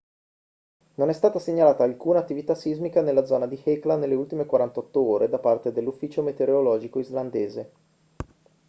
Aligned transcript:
non 0.95 1.09
è 1.09 1.13
stata 1.13 1.37
segnalata 1.37 1.83
alcuna 1.83 2.17
attività 2.17 2.55
sismica 2.55 3.03
nella 3.03 3.23
zona 3.23 3.45
di 3.45 3.61
hekla 3.63 3.97
nelle 3.97 4.15
ultime 4.15 4.47
48 4.47 4.99
ore 4.99 5.29
da 5.29 5.37
parte 5.37 5.71
dell'ufficio 5.71 6.23
meteorologico 6.23 6.97
islandese 6.97 7.71